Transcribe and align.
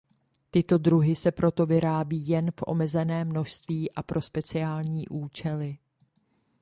Tyto 0.51 0.77
druhy 0.77 1.15
se 1.15 1.31
proto 1.31 1.65
vyrábí 1.65 2.27
jen 2.27 2.51
v 2.51 2.63
omezeném 2.67 3.27
množství 3.27 3.91
a 3.91 4.03
pro 4.03 4.21
speciální 4.21 5.07
účely. 5.07 5.77